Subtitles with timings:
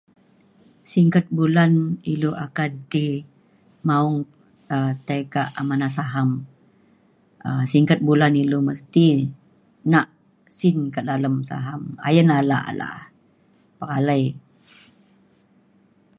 [0.91, 1.73] singget bulan
[2.13, 3.05] ilu akan ti
[3.87, 4.17] maong
[4.75, 6.29] um tai kak amanah saham.
[7.47, 9.07] um singget bulan ilu mesti
[9.91, 10.07] nak
[10.57, 11.81] sin kak dalem saham.
[12.07, 12.95] ayen alak alak
[13.79, 14.23] pekalai.